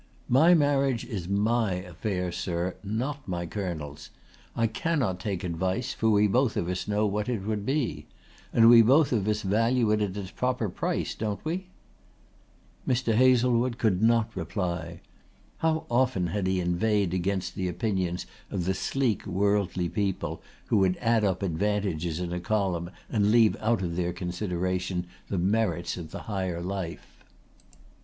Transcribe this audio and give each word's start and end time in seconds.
"My 0.29 0.55
marriage 0.55 1.05
is 1.05 1.27
my 1.27 1.73
affair, 1.73 2.31
sir, 2.31 2.75
not 2.83 3.27
my 3.27 3.45
Colonel's. 3.45 4.09
I 4.55 4.65
cannot 4.65 5.19
take 5.19 5.43
advice, 5.43 5.93
for 5.93 6.09
we 6.09 6.25
both 6.25 6.57
of 6.57 6.67
us 6.67 6.87
know 6.87 7.05
what 7.05 7.29
it 7.29 7.43
would 7.45 7.67
be. 7.67 8.07
And 8.51 8.67
we 8.67 8.81
both 8.81 9.11
of 9.11 9.27
us 9.27 9.43
value 9.43 9.91
it 9.91 10.01
at 10.01 10.17
its 10.17 10.31
proper 10.31 10.69
price, 10.69 11.13
don't 11.13 11.45
we?" 11.45 11.67
Mr. 12.87 13.13
Hazlewood 13.13 13.77
could 13.77 14.01
not 14.01 14.35
reply. 14.35 15.01
How 15.59 15.85
often 15.87 16.25
had 16.25 16.47
he 16.47 16.59
inveighed 16.59 17.13
against 17.13 17.53
the 17.53 17.67
opinions 17.67 18.25
of 18.49 18.65
the 18.65 18.73
sleek 18.73 19.27
worldly 19.27 19.87
people 19.87 20.41
who 20.69 20.77
would 20.77 20.97
add 20.97 21.23
up 21.23 21.43
advantages 21.43 22.19
in 22.19 22.33
a 22.33 22.39
column 22.39 22.89
and 23.07 23.29
leave 23.29 23.55
out 23.59 23.83
of 23.83 23.95
their 23.95 24.13
consideration 24.13 25.05
the 25.27 25.37
merits 25.37 25.95
of 25.95 26.09
the 26.09 26.23
higher 26.23 26.59
life. 26.59 27.23